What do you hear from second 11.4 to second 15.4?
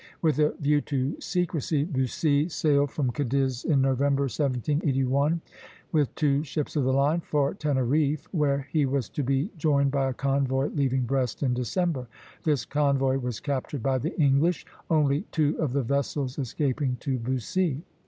in December. This convoy was captured by the English, only